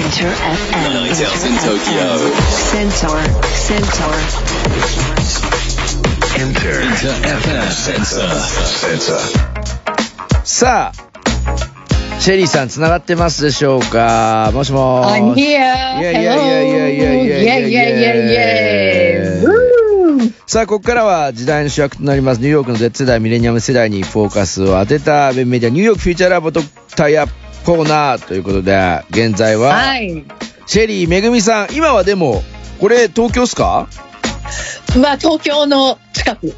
[0.00, 1.12] Enter FM.
[1.46, 2.06] In Tokyo.
[2.72, 3.20] Centaur.
[3.52, 4.16] Centaur.
[6.40, 6.76] Enter.
[6.80, 7.68] Enter FM.
[7.70, 8.30] Sensor.
[8.80, 9.20] Sensor.
[10.44, 14.50] さあ、シェリーさん繋がってますでしょうか？
[14.54, 15.20] もしもーし。
[15.20, 15.38] I'm here.
[15.38, 19.48] いやいやいやいやいやいやいやいや Yeah, yeah, yeah, yeah.
[19.48, 20.32] Woo!
[20.46, 26.60] さあ、ここからは時代の主役となりますニューヨークの Z 世代、ミレニアム世代にフォーカスを当てたメディア、ニューヨークフューチャーラボと
[26.96, 27.32] タイアップ
[27.64, 30.24] コーナーということで、現在は、はい。
[30.66, 32.42] シェリーめぐみさん、今はでも、
[32.78, 33.88] これ東京っすか？
[35.00, 36.52] まあ、東京の近く。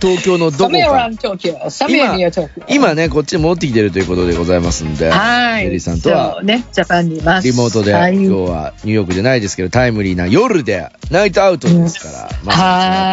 [0.00, 1.10] 東京のどこか.
[2.68, 5.62] 今ね、こっちに戻ってきてるということでございますんで、はい。
[5.62, 7.48] シェリーさんとはね、ジャパンにいます。
[7.48, 12.28] リモートで、はい今日はニューヨークじゃないですけど、タイムリーな夜で、ナイトアウトですから。
[12.44, 12.56] まあ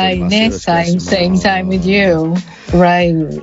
[0.04, 0.20] はい。
[0.20, 2.34] ね、same, same time with you.
[2.78, 3.40] Right.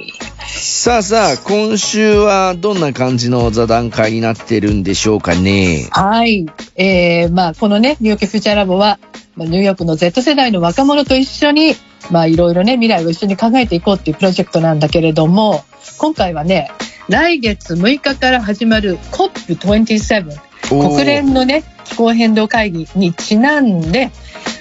[0.85, 5.89] さあさあ、今週はどんな感じの座談会になってるんでしょうかね？
[5.91, 6.45] はい。
[6.77, 8.99] えー、まあ、このね、ニューヨークフューチャーラボは、
[9.35, 11.75] まあ、ニューヨークの Z 世代の若者と一緒に、
[12.11, 15.65] まあ、いろいろね、未来を一緒に考えていこうっていうプロジェクトなんだけれども、
[15.97, 16.71] 今回はね、
[17.09, 20.39] 来月6日から始まる COP27、
[20.71, 24.11] おー国連のね、気候変動会議にちなんで、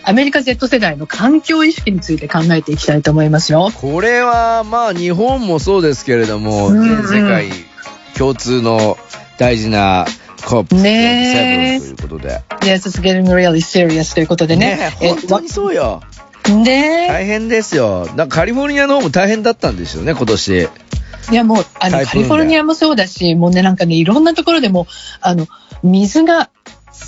[0.06, 3.72] アメリカ Z 世代の環境意識について考えていきたいと思いますよ。
[3.73, 7.50] これは、まあ、日本もそうですけれども、うんうん全世界
[8.18, 8.98] 共通の
[9.38, 10.06] 大事な
[10.38, 12.42] COP27 ねえということで。
[12.62, 14.76] Yes, it's getting really serious ということでね。
[14.76, 16.02] ねえ本当にそうよ。
[16.50, 18.06] ね大変ですよ。
[18.16, 20.70] なんかカリフォルニアの方も大変だったんですよね、今年。
[21.31, 24.88] いやもう、あの、カリフォルニアもそうだし、もうね、なんかね、いろんなところでも、
[25.22, 25.48] あの、
[25.81, 26.50] 水が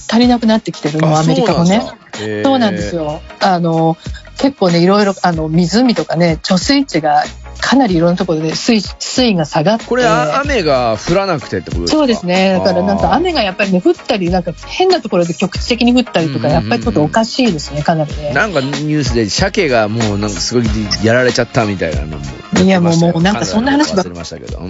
[0.09, 1.81] 足りなくなってきてるの、アメリカもね。
[2.17, 2.95] そうそうなんです。
[2.95, 3.21] よ。
[3.39, 3.97] あの、
[4.38, 7.23] 結構ね、いろいろ、あの、湖とかね、貯水池が
[7.61, 9.85] かなりいろんなところで水水位が下がって。
[9.85, 11.97] これ、あ雨が降らなくてってことですか？
[11.99, 12.53] そうですね。
[12.53, 18.33] だからなんか雨がやっぱりね、降ったり、なんか変なところで局地的に降ったりとか、やっぱりちょっとおかしいですね、かなりね。
[18.33, 20.66] なんかニュースで鮭がもうなんかすごい
[21.03, 22.25] やられちゃったみたいなのも
[22.62, 24.06] いやもうもうなんかそんな話ばっ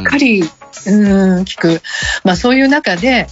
[0.03, 1.81] かり、うーん、聞く。
[2.23, 3.27] まあそういう中で、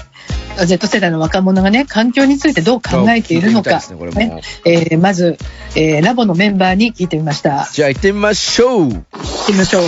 [0.58, 3.81] Z 世代の若者がね、環境についてどう考えているのか、
[4.16, 5.38] ねねえーまず、
[5.75, 7.69] えーラボのメンバーに聞いてみました。
[7.72, 8.90] じゃあ行ってみましょう。
[8.90, 9.84] 行ってみましょう。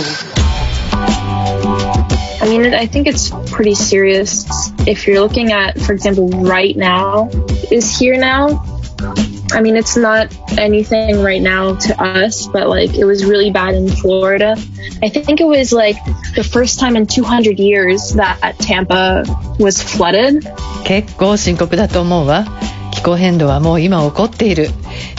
[2.46, 4.46] I mean, I think it's pretty serious.
[4.86, 7.28] If you're looking at, for example, right now,
[7.72, 8.75] is here now.
[9.56, 10.28] I mean, it's not
[10.58, 14.54] anything right now to us, but like it was really bad in Florida.
[15.02, 15.96] I think it was like
[16.34, 19.24] the first time in 200 years that Tampa
[19.58, 20.44] was flooded.
[20.84, 22.44] 結構深刻だと思うわ。
[22.92, 24.68] 気候変動はもう今起こっている。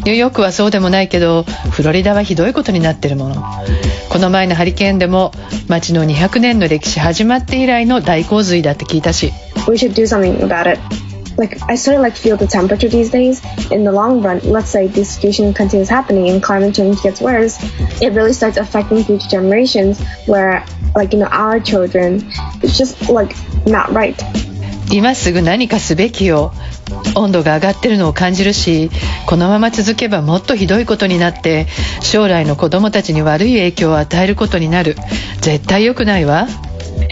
[0.06, 3.44] ニューヨークはそうでもないけど、フロリダはひどいことになってるもの。
[4.09, 5.31] この前のハリケーンでも、
[5.68, 9.34] 街の200年の歴史始まって以来の大洪水だって聞いたし。
[9.68, 11.06] we should do something about it.
[11.38, 13.42] Like I sort of like feel the temperature these days.
[13.72, 17.58] In the long run, let's say this situation continues happening and climate change gets worse,
[18.02, 20.02] it really starts affecting future generations.
[20.25, 20.66] Where
[20.96, 22.25] like you know our children,
[22.64, 24.18] it's just like not right.
[24.90, 26.53] 今すぐ何かすべきよ
[27.16, 28.90] 温度が上がってるのを感じるし
[29.25, 31.68] このまま続けばもっとひどいことになって
[32.02, 34.96] 将来の子供たちに悪い影響を与えることになる
[35.42, 36.48] 絶対良くないわ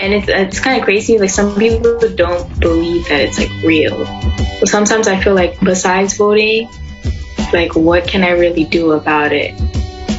[0.05, 1.17] and it's it's kind of crazy.
[1.17, 4.05] Like some people don't believe that it's like real.
[4.59, 6.69] But sometimes I feel like besides voting,
[7.51, 9.59] like what can I really do about it?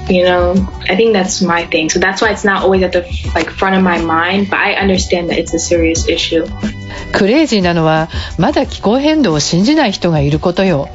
[0.09, 0.55] You know,
[0.89, 1.91] I think that's my thing.
[1.91, 3.03] So that's why it's not always at the
[3.35, 4.51] like front of my mind.
[4.51, 6.47] But I understand that it's a serious issue.
[7.13, 8.09] クレイジーなのは
[8.39, 10.89] まだ気候変動を信じない人がいることよ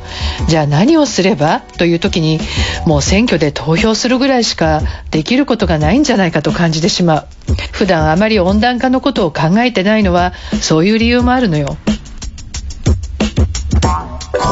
[0.47, 2.39] じゃあ何をすればという時に
[2.85, 7.27] もう選挙で投票するぐらいしかできることがないんじゃないかと感じてしまう
[7.71, 11.77] 普段あまり温暖化のことを考えてないのはそういう理由もあるのよ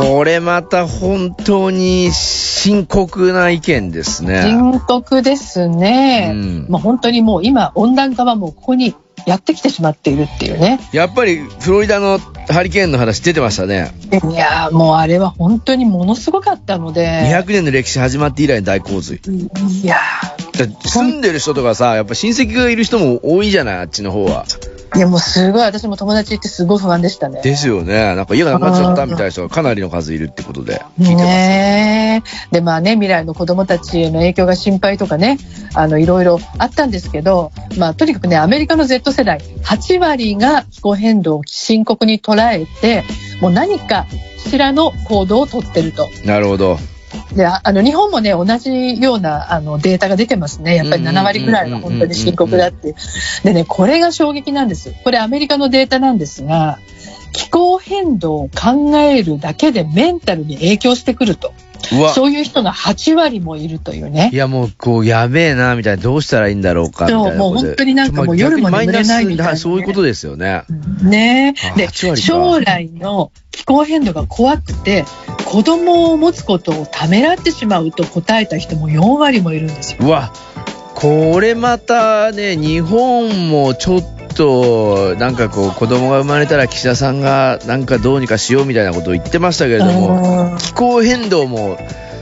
[0.02, 2.12] これまた本当に
[2.62, 4.42] 深刻な意見ですね。
[4.42, 13.92] 深刻ですね、うんまあ、本当にもう今温暖化はもうここにやってきてしまっているっていうねやっぱりフロリダのハリケーンの話出てましたね。
[14.12, 19.22] いやーもうあれは本当にものすごかったので200年の歴史始まって以来の大洪水。
[19.26, 19.98] いや
[20.58, 24.46] だ住んでる人とかさ、やっぱ親戚がいる人も多いじゃない、あっちの方は。
[25.00, 28.16] ーいやもうすごい私も友達行ってすごい不安でしたねですよね。
[28.16, 31.26] なんか家がなくなっちゃったみたいな人がかなりの数いるってことで聞いてます。
[31.26, 35.38] ねえでまあね未来の子供たちへの影響が心配とかね
[35.74, 43.06] あのいろいろあったんですけどまあとにかくねアメリカの Z 世代8割が気候変動を深刻に捉えて
[43.40, 44.06] もう何か
[44.38, 46.78] しらの行動をとってるとなるほど。
[47.36, 50.76] でああの日本もね同じようなあのデータが出てますね。
[50.76, 52.96] やっぱり7割ぐらいが本当に深刻だって。
[53.44, 56.80] でねこれが衝撃なんですこれアメリカのデータなんですが
[57.32, 61.54] 気候変動を考えるだけでメンタルに影響してくると。
[62.14, 64.36] そういう人が8割もいるというねい。
[64.36, 70.64] やもう、こう、やべえな、みたいな、どうしたらいいんだろうか、みたいなもう本当になんかもう夜も眠れないみたいなねそういうことですよね。
[71.02, 75.06] ねあで8割か将来の気候変動が怖くて
[75.46, 80.00] 子供を持つことをためらってしまうと答えた人も4割もいるんですよ。
[80.02, 80.32] うわ、
[80.96, 91.78] これまたね、日本もちょっと、なんかこう、子供が生まれたら岸田さんがなんかどうにかしようみたいなことを言ってましたけれども、うん気候変動も、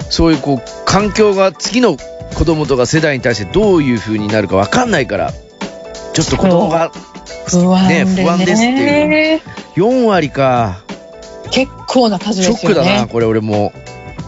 [0.09, 1.97] そういうこう、環境が次の
[2.33, 5.31] 子供とか世代に対してどういう風になるかわかんないから、
[6.13, 6.91] ちょっと子供が
[7.47, 9.41] 不安でねね不安ですっていう
[9.75, 10.79] 4割か。
[11.51, 13.09] 結構な数シですよョックだな、ね。
[13.11, 13.71] これ俺も。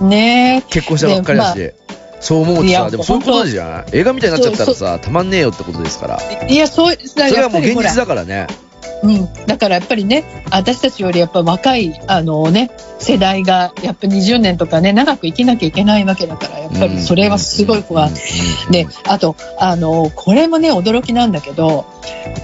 [0.01, 1.73] ね結婚したばっかりだし。
[2.19, 3.85] でそう思うとさ、でもそういうことじゃない？
[3.93, 6.19] 映画みたいになっちゃったらさ、たまんねえよってことですから。
[6.47, 8.47] いやそうそれやはもう現実だからね。
[9.03, 18.13] うん、だからやっぱりね私たちよりやっぱ若いあのね世代がやっぱ20年とかね長く生きなきゃいけないわけだからやっぱりそれはすごい不安。
[18.71, 21.85] であとあのこれもね驚きなんだけど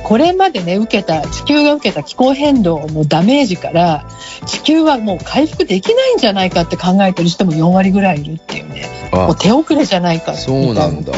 [0.04, 4.06] これまでね受けた地球が受けた気候変動のダメージから
[4.46, 9.10] 地球はもう回復できないんじゃないかって考えてる人も4割ぐらいいるっていうね。
[9.12, 11.14] もあう手遅れじゃないかそうなんだ。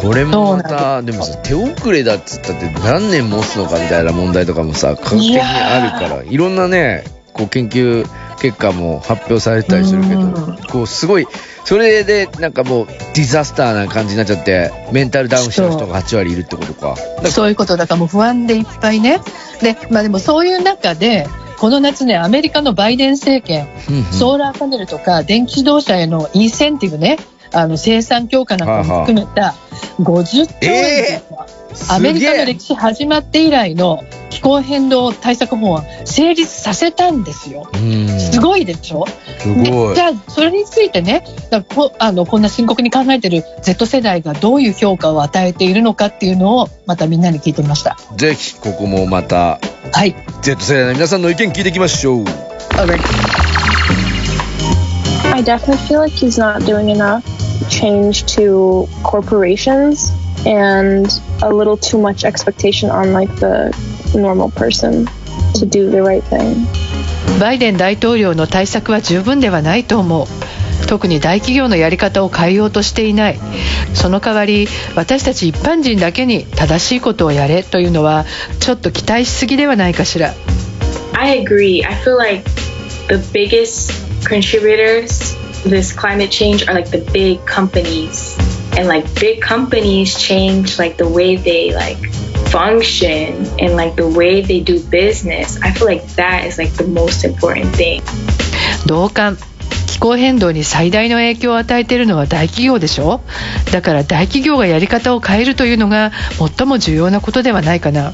[0.00, 8.06] これもまた、でもさ、手遅れだっつったって何年持つのかみたいな問題とかもさ、科学的にあるから、いろんなね、こう研究
[8.40, 11.26] 結果も発表されたりするけどうん、こうすごい、
[11.64, 16.96] それでなんかもうディザスターな感じになっちゃって、メンタルダウンした人が8割いるってことか。
[17.28, 19.20] そういうことだからもう不安でいっぱいね。
[19.60, 21.26] で、まあでもそういう中で、
[21.58, 24.04] この夏ね、アメリカのバイデン政権、うんうん。
[24.04, 27.18] ソーラーパネルとか電気自動車へのインセンティブね、
[27.52, 29.54] あの生産強化なんかも含めた
[30.00, 31.46] 50兆円というのは
[31.90, 37.70] アメリカの歴史始まって以来の気候変動対策法案成立させたんですよ。
[37.74, 39.04] うんすごいでしょ？
[39.38, 40.00] すごいでじ。
[40.00, 47.96] ゃあそれについてねだこあのこんな深刻に考えてる Z 世代がどういう評価を与えているのかっていうのをまたみんなに聞いてみました。
[48.16, 49.60] ぜひ、ここもまた、
[49.92, 50.14] はい。
[50.42, 52.24] Z 世代の皆さんの意見聞いていきましょう。
[55.34, 57.22] I definitely feel like he's not doing enough
[57.78, 60.10] change to corporations
[60.46, 61.06] and
[61.42, 63.70] a little too much expectation on like the
[64.14, 65.06] normal person
[65.54, 66.66] to do the right thing.
[67.40, 70.26] バイデン大統領の対策は十分ではないと思う
[70.88, 73.38] 特に大企業のやり方を変えようとしていない
[73.94, 74.66] その代わり
[74.96, 78.24] 私たち一般人だけに正しいことをやれというのは
[78.60, 80.34] ちょっと期待しすぎではないかしら
[81.12, 81.84] I agree.
[81.86, 82.48] I feel like
[83.08, 83.92] the biggest
[84.26, 88.37] contributors to this climate change are like the big companies.
[88.77, 91.97] And like big companies change like the way they like
[92.49, 95.61] function and like the way they do business.
[95.61, 98.01] I feel like that is like the most important thing.
[98.85, 99.37] 同感
[99.87, 103.21] 気候変動に最大の影響を与えているのは大企業でしょ
[103.71, 106.11] だから大企業がやり方を変えるというのが
[106.57, 108.13] 最も重要なことではないかな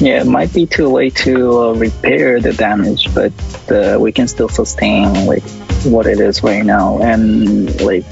[0.00, 3.32] Yeah, it might be too late to uh, repair the damage, but
[3.70, 5.42] uh, we can still sustain like
[5.85, 6.99] what it is right now.
[7.01, 8.09] And like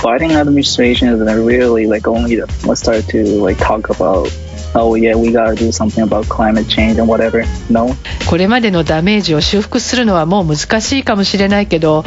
[0.00, 4.28] Biden administration is really like only let's start to like talk about.
[4.72, 7.44] Oh yeah, we gotta do something about climate change and whatever.
[7.68, 7.96] No,
[8.28, 12.04] これまでのダメージを修復するのはもう難しいかもしれないけど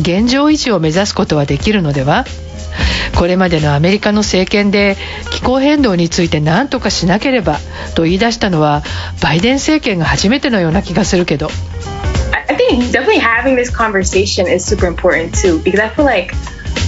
[0.00, 2.24] 現状維持を目指すことはできるのでは
[3.16, 4.96] これまでのアメリカの政権で
[5.30, 7.58] 気候変動について何とかしなければ
[7.94, 8.82] と言い出したのは
[9.22, 11.48] バイデン政権が初めてのような気がするけど
[12.68, 16.34] think definitely having this conversation is super important too because I feel like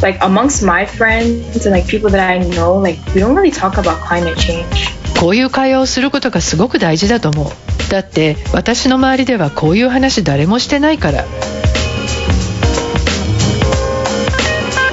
[0.02, 3.78] like amongst my friends and like people that I know like we don't really talk
[3.78, 4.94] about climate change.
[5.18, 11.24] こういう会話をすることがすごく大事だと思うだって私の周りではこういう話誰もしてないから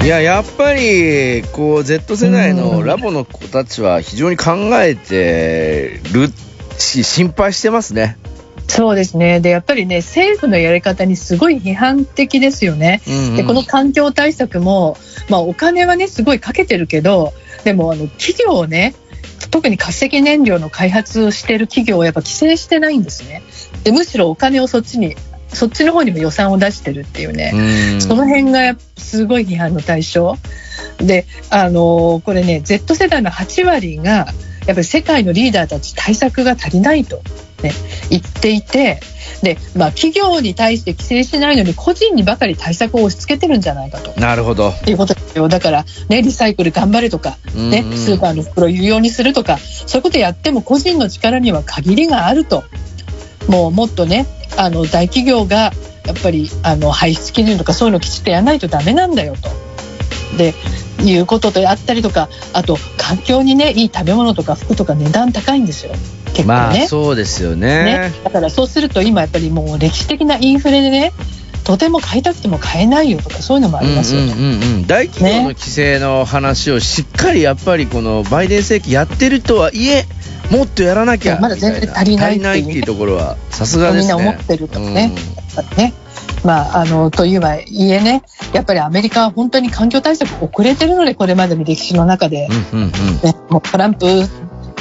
[0.06, 6.32] いや、やっぱり、こう、Z 世代のラボの子たちは非常に考えてる
[6.78, 8.16] し、心配してますね。
[8.68, 9.40] そうですね。
[9.40, 13.02] でやっぱりね政府のやり方にすごい批判的ですよね。
[13.08, 13.36] うんうん。
[13.36, 14.98] でこの環境対策も、
[15.30, 18.96] まあ、お金はねすごいかけてるけどでもあの企業をね
[19.52, 23.44] 特に化石燃料の開発をしている企業をやっぱ規制してないんですね。
[23.84, 25.16] でむしろお金をそっちに
[25.48, 27.52] そっちの方にも予算を出してるっていうね、
[27.94, 28.02] うん。
[28.02, 30.38] その辺がすごい批判の対象。
[30.98, 34.28] であのこれね Z 世代の8割が
[34.68, 37.18] やっぱり世界のリーダーたち対策が足りないと、
[37.64, 37.72] ね、
[38.10, 39.00] 言っていて
[39.42, 44.20] で、まあ、企業に対して規制しないのに個人にばかり対策を押し付けてるんじゃないかと。
[44.20, 44.70] なるほど。
[44.70, 52.64] っていうことですよだから、ね、リサイクル頑張れとか、ねうんうんスーパーの袋有用にするとかそういうことやっても個人の力には限りがあると
[53.48, 54.26] もうもっとね
[54.58, 55.72] あの大企業が
[56.06, 59.50] やっぱりあの排出基準とかそういうのをきちっとやらないとダメなんだよと。
[60.38, 60.54] で
[61.10, 65.94] いうことであったりとかあと環境にねいい食べ物とか服とか値段高いんですよ。
[66.34, 67.84] 結構まあね,、そうですよね。
[67.84, 68.14] ね。
[68.24, 71.14] だからそうすると今やっぱりもう歴史的なインフレでね
[71.64, 74.34] とても買いたくても買えないよとかそういうのもありますよね。
[74.34, 80.06] うんうんうんうん、大企業の規制の話をしっかりやっぱりこのバイデン政権やってるとはいえ
[80.52, 84.14] もっとやらなきゃまだ全然足りないっていう足りないっていうところはさすがですね。
[84.14, 85.12] みんな思ってるとね。
[85.56, 85.94] やっぱりね
[86.46, 88.24] まあ、あのというはいえね
[88.54, 92.92] やっぱりアメリカは本当に環境対策遅れてるのでこれまでの歴史の中で、うんうんうん。
[92.92, 94.06] ね、もうトランプ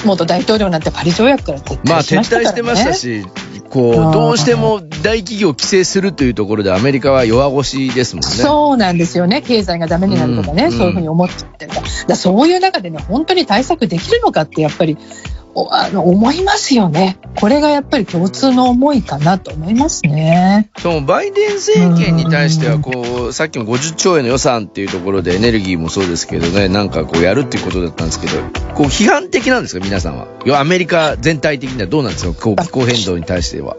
[0.05, 2.49] 元大統領なんてパリ条約から撤まあ撤退しましたから、ね。
[2.49, 3.27] 退してましたし
[3.71, 8.29] こうどうしても大企業を規制するというところでアメリカは弱腰ですもんね。
[8.29, 9.43] そうなんですよね。
[9.43, 10.73] 経済がダメになるとかね、うん。
[10.73, 11.73] そういうふうに思ってる
[12.07, 17.19] だそういう中でね本当に対策できるのかってやっぱりおあの思いますよね。
[17.37, 20.71] これがやっぱり共通の思いかなと思いますね。
[20.79, 28.33] そのバイデン政権に対してはこうさっきも50兆円の予算っていうところでエネルギーもそうですけどねなんかこうやるっていうことだったんですけど
[28.75, 30.27] こう批判的なんですか皆さんは。
[30.59, 33.77] アメリカ全体的にはどうなんですかこう気候変動に対しては。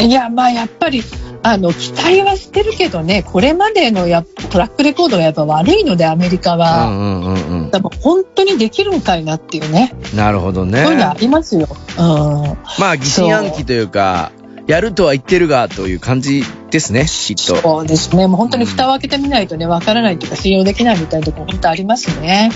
[0.00, 1.02] いやまあやっぱり
[1.42, 7.33] あの期待はしてるけどねこれまでのやっトラックレコードがやっぱ悪いのでアメリカうは、んうんうんうん
[7.78, 11.66] でも本当にできるんかいなっていうねなるほどねそういうのありますよ。
[11.98, 14.32] うんまあ疑心暗鬼というか
[14.66, 18.26] やるとは言ってるがという感じですねきっとそうですね。
[18.26, 22.50] もう本当に蓋を開けてみないとね、わからないというか信用できないみたいなところ本当ありますね。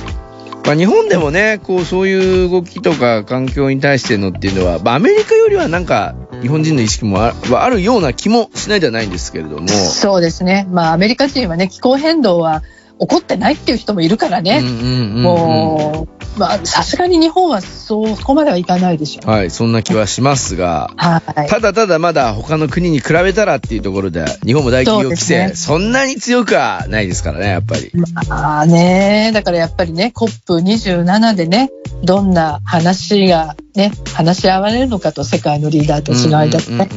[0.64, 9.68] まあ、日本でもね、こう、そういう動きとか環境に対してのっていうのは、まあ、アメリカよりはなんか、日本人の意識もあはあるような気もしないではないんですけれども。
[9.68, 10.66] そうですね。
[10.70, 12.62] まあアメリカ人はね、気候変動は
[13.00, 14.60] 起こってないっていう人もいるからね。
[14.60, 19.30] もう、まあさすがに日本はそうそこまではいかないでしょう。
[19.30, 21.48] はい、そんな気はしますが、はい。
[21.48, 27.90] ただただまだ他の国に比べたらっていうところで、日本も大企業規制、そうですそんなに強くはないですからね、やっぱり。
[28.28, 31.70] まあね、だからやっぱりね、COP27 でね、
[32.02, 36.88] どんな話がね、話し合われるのかと世界のリーダーたちの間でね、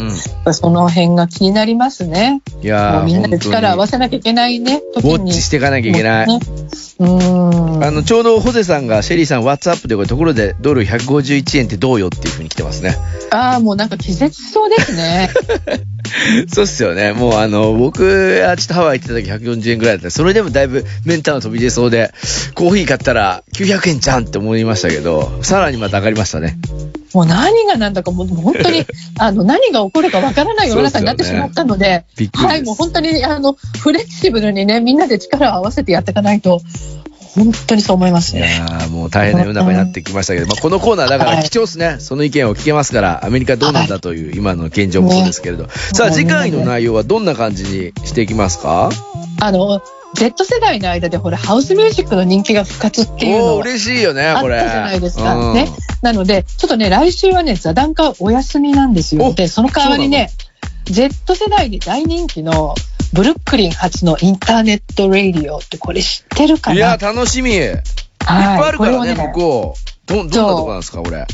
[0.52, 2.42] その辺が気になりますね。
[2.62, 5.32] いやみんなで力を合わせなきゃいけないね、ウォッ時に。
[5.34, 6.28] チしていかなきゃいけない。
[6.28, 12.96] あの、ちょうどホゼさんが、シェリーさん、ワッツアップでこれところでドル151円ってどうよっていう風に来てますね。
[13.32, 15.30] ああ、もうなんか気絶しそうですね。
[16.54, 17.14] そうっすよね。
[17.14, 18.04] もうあの、僕
[18.44, 22.14] はちょっとハワイ行ってた時140円ぐらいだったそれでもだいぶメンタの飛び出そうで、
[22.56, 26.58] コーヒー買ったら900円じゃんって思いましたけど、さらにまた上がりましたね。
[27.14, 28.86] もう何がなんだかもう本当に、
[29.20, 36.62] あの、何が起こるかわからない世の中になってしまったので、ですはい、もう本当に、あの、フレキシブルにね、みんなで力を合わせてやっていかないと、
[37.36, 41.98] 本当にそう思いますいやもう大変な世の中になってきましたけど、まあ、このコーナーだからはい貴重ですね。
[42.00, 45.70] その意見を聞けますから、アメリカどうなんだという今の現状もそうですけれど。
[45.70, 48.90] さあ、次回の内容はどんな感じにしていきますか？
[49.40, 49.82] あの、
[50.14, 54.60] Z 世代の間でほら、ハウスミュージックの人気が復活っていうの嬉しいよねあ、っこれ。
[54.60, 55.36] たじゃないですか。
[55.36, 55.68] うんね。
[56.02, 59.26] なので、ちょっとね、来週はね、座談会お休みなんですよ。
[59.28, 60.30] おで、その代わりね、
[60.86, 62.76] Z 世代で大人気の
[63.14, 67.52] ブルックリン発のインターネットラディオってこれ知ってるかいや、な楽しみ。
[67.52, 67.82] いっ
[68.20, 70.08] ぱいはいあるからね、これを向こう。
[70.08, 71.26] ど、どんなとこなんですか、これ。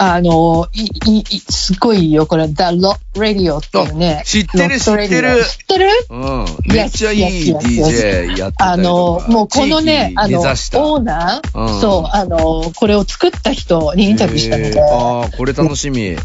[0.00, 4.18] あの、い、い、いすごいよ、これ、The Lot Radio っていうね。
[4.20, 5.88] あ知ってる知ってる知ってる？
[6.10, 6.46] うん。
[6.66, 9.28] めっちゃいい DJ やってたあの、か。
[9.28, 16.16] もうこのね、あの、オーナー、うんそう、あの、これを作った人にインタビューしたので、ああ、これ楽しみ。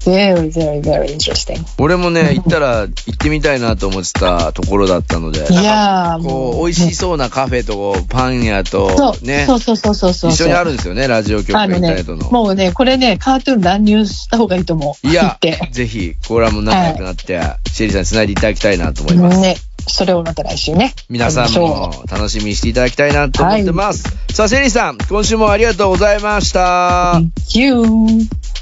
[0.00, 1.64] Very, very, very interesting.
[1.78, 5.40] 俺もね、 行ったら行ってみたいなと思ってたところだったので。
[5.50, 10.30] いやー、こう、もう、美味しそうなカフェとパン屋とね、そうそうそうそうそう。
[10.30, 12.30] 一緒にあるんですよね、ラジオ局あのねインターネット、の。
[12.30, 15.08] もうね、これね、カートゥーン乱入した方がいいと思う。
[15.08, 15.38] いや
[15.70, 17.40] ぜひ、これはもう仲良くなって、
[17.72, 19.40] シェリーさんに繋いでいただきたいなと思います。
[19.40, 19.56] ね、
[19.88, 20.94] それをまた来週ね。
[21.08, 24.04] 皆さんも楽しみにしていただきたいなと思ってます。
[24.32, 27.20] さあ、シェリーさん、今週もありがとうございました。
[27.20, 27.22] う。
[27.22, 28.61] Thank you.